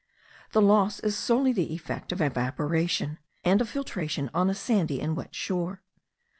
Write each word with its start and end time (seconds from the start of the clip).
The 0.53 0.63
loss 0.63 0.99
is 1.01 1.15
solely 1.15 1.53
the 1.53 1.75
effect 1.75 2.11
of 2.11 2.21
evaporation, 2.21 3.19
and 3.43 3.61
of 3.61 3.69
filtration 3.69 4.31
on 4.33 4.49
a 4.49 4.55
sandy 4.55 4.99
and 4.99 5.15
wet 5.15 5.35
shore. 5.35 5.83